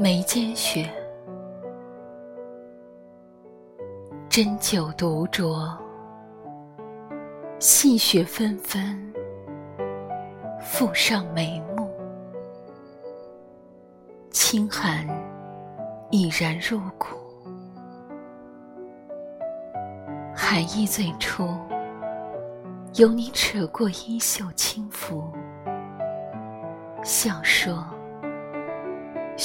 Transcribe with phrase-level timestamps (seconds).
[0.00, 0.88] 眉间雪，
[4.30, 5.76] 斟酒独酌，
[7.58, 9.12] 细雪纷纷，
[10.62, 11.90] 覆上眉目，
[14.30, 15.04] 清寒
[16.12, 17.08] 已然入骨。
[20.32, 21.48] 寒意最初，
[22.94, 25.24] 有你扯过衣袖轻拂，
[27.02, 27.84] 笑说。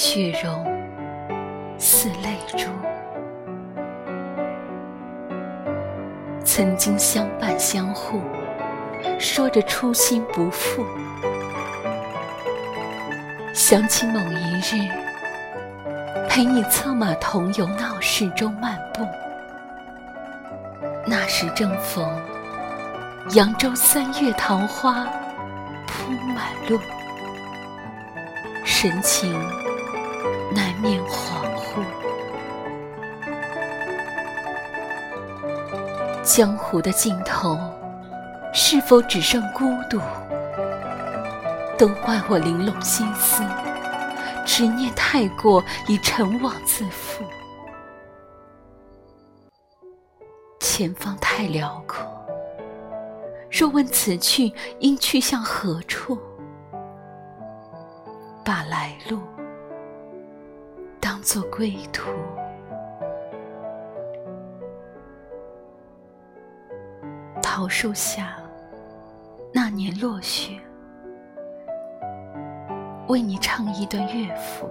[0.05, 0.65] 雪融
[1.79, 2.67] 似泪珠，
[6.43, 8.21] 曾经相伴相护，
[9.17, 10.85] 说着初心不负。
[13.53, 14.91] 想起某一日，
[16.27, 19.07] 陪你策马同游闹市中漫步，
[21.07, 22.05] 那时正逢
[23.35, 25.07] 扬州三月桃花
[25.87, 26.77] 铺满路，
[28.65, 29.33] 神情。
[30.55, 31.83] 难免恍惚，
[36.23, 37.57] 江湖的尽头，
[38.53, 39.99] 是否只剩孤独？
[41.75, 43.43] 都怪我玲珑心思，
[44.45, 47.23] 执念太过，已尘妄自负。
[50.59, 52.05] 前方太辽阔，
[53.49, 56.17] 若问此去应去向何处，
[58.45, 59.19] 把来路。
[61.23, 62.11] 做归途，
[67.41, 68.35] 桃树下，
[69.53, 70.59] 那年落雪，
[73.07, 74.69] 为你唱一段乐府。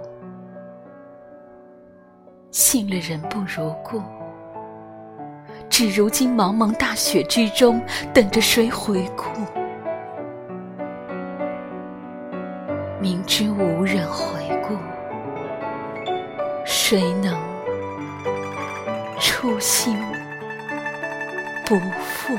[2.51, 3.99] 信了人不如故，
[5.67, 7.81] 只如今茫茫大雪之中，
[8.13, 9.25] 等着谁回顾？
[13.01, 14.77] 明知无人回顾。
[16.85, 17.33] 谁能
[19.17, 19.97] 初心
[21.65, 22.37] 不负？